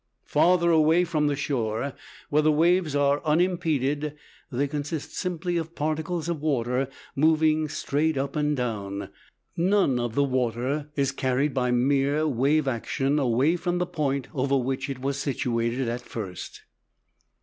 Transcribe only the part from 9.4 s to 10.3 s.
None of the